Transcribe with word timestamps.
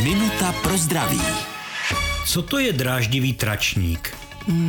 Minuta 0.00 0.52
pro 0.62 0.78
zdraví. 0.78 1.20
Co 2.26 2.42
to 2.42 2.58
je 2.58 2.72
dráždivý 2.72 3.32
tračník? 3.32 4.16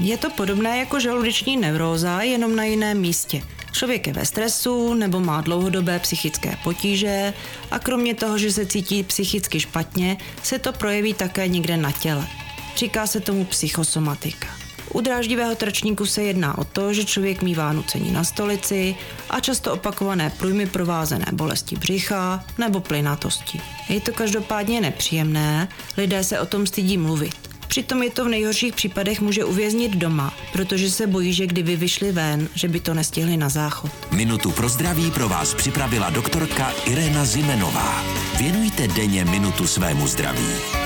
Je 0.00 0.16
to 0.16 0.30
podobné 0.30 0.78
jako 0.78 1.00
žaludeční 1.00 1.56
neuróza, 1.56 2.22
jenom 2.22 2.56
na 2.56 2.64
jiném 2.64 3.00
místě. 3.00 3.42
Člověk 3.72 4.06
je 4.06 4.12
ve 4.12 4.26
stresu 4.26 4.94
nebo 4.94 5.20
má 5.20 5.40
dlouhodobé 5.40 5.98
psychické 5.98 6.56
potíže 6.64 7.34
a 7.70 7.78
kromě 7.78 8.14
toho, 8.14 8.38
že 8.38 8.52
se 8.52 8.66
cítí 8.66 9.02
psychicky 9.02 9.60
špatně, 9.60 10.16
se 10.42 10.58
to 10.58 10.72
projeví 10.72 11.14
také 11.14 11.48
někde 11.48 11.76
na 11.76 11.92
těle. 11.92 12.26
Říká 12.76 13.06
se 13.06 13.20
tomu 13.20 13.44
psychosomatika. 13.44 14.65
U 14.96 15.00
dráždivého 15.00 15.54
tračníku 15.54 16.06
se 16.06 16.22
jedná 16.22 16.58
o 16.58 16.64
to, 16.64 16.92
že 16.92 17.04
člověk 17.04 17.42
mívá 17.42 17.72
nucení 17.72 18.12
na 18.12 18.24
stolici 18.24 18.94
a 19.30 19.40
často 19.40 19.72
opakované 19.72 20.30
průjmy 20.30 20.66
provázené 20.66 21.26
bolesti 21.32 21.76
břicha 21.76 22.44
nebo 22.58 22.80
plynatosti. 22.80 23.60
Je 23.88 24.00
to 24.00 24.12
každopádně 24.12 24.80
nepříjemné, 24.80 25.68
lidé 25.96 26.24
se 26.24 26.40
o 26.40 26.46
tom 26.46 26.66
stydí 26.66 26.98
mluvit. 26.98 27.34
Přitom 27.68 28.02
je 28.02 28.10
to 28.10 28.24
v 28.24 28.28
nejhorších 28.28 28.74
případech 28.74 29.20
může 29.20 29.44
uvěznit 29.44 29.96
doma, 29.96 30.34
protože 30.52 30.90
se 30.90 31.06
bojí, 31.06 31.32
že 31.32 31.46
kdyby 31.46 31.76
vyšli 31.76 32.12
ven, 32.12 32.48
že 32.54 32.68
by 32.68 32.80
to 32.80 32.94
nestihli 32.94 33.36
na 33.36 33.48
záchod. 33.48 33.90
Minutu 34.10 34.50
pro 34.50 34.68
zdraví 34.68 35.10
pro 35.10 35.28
vás 35.28 35.54
připravila 35.54 36.10
doktorka 36.10 36.72
Irena 36.86 37.24
Zimenová. 37.24 38.04
Věnujte 38.38 38.88
denně 38.88 39.24
minutu 39.24 39.66
svému 39.66 40.06
zdraví. 40.06 40.85